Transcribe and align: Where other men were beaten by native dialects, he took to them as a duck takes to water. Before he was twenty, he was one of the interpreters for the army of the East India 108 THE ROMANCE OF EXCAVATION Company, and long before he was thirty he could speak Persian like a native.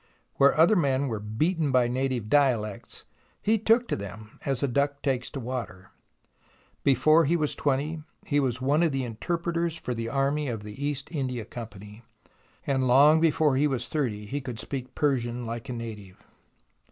Where 0.37 0.57
other 0.59 0.75
men 0.75 1.09
were 1.09 1.19
beaten 1.19 1.71
by 1.71 1.87
native 1.87 2.27
dialects, 2.27 3.05
he 3.39 3.59
took 3.59 3.87
to 3.89 3.95
them 3.95 4.39
as 4.43 4.63
a 4.63 4.67
duck 4.67 5.03
takes 5.03 5.29
to 5.29 5.39
water. 5.39 5.91
Before 6.83 7.25
he 7.25 7.37
was 7.37 7.53
twenty, 7.53 8.01
he 8.25 8.39
was 8.39 8.59
one 8.59 8.81
of 8.81 8.91
the 8.91 9.03
interpreters 9.03 9.77
for 9.77 9.93
the 9.93 10.09
army 10.09 10.47
of 10.47 10.63
the 10.63 10.73
East 10.83 11.11
India 11.11 11.43
108 11.43 11.51
THE 11.51 11.85
ROMANCE 11.85 11.99
OF 11.99 12.03
EXCAVATION 12.17 12.81
Company, 12.81 12.81
and 12.81 12.87
long 12.87 13.21
before 13.21 13.55
he 13.57 13.67
was 13.67 13.87
thirty 13.87 14.25
he 14.25 14.41
could 14.41 14.57
speak 14.57 14.95
Persian 14.95 15.45
like 15.45 15.69
a 15.69 15.73
native. 15.73 16.17